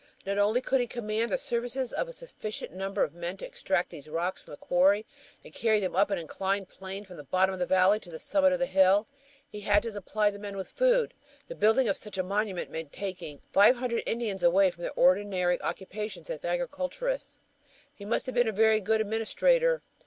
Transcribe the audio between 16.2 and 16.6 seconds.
as